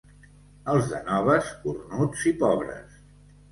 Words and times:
Els 0.73 0.87
de 0.93 1.01
Noves, 1.09 1.53
cornuts 1.67 2.27
i 2.33 2.35
pobres. 2.43 3.01